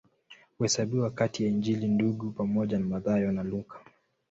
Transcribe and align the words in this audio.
Huhesabiwa 0.57 1.09
kati 1.11 1.43
ya 1.43 1.49
Injili 1.49 1.87
Ndugu 1.87 2.31
pamoja 2.31 2.79
na 2.79 2.85
Mathayo 2.85 3.31
na 3.31 3.43
Luka. 3.43 3.79